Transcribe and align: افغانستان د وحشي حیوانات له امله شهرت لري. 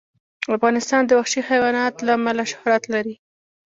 افغانستان 0.55 1.01
د 1.05 1.11
وحشي 1.19 1.41
حیوانات 1.49 1.93
له 2.05 2.11
امله 2.19 2.43
شهرت 2.51 2.83
لري. 2.93 3.15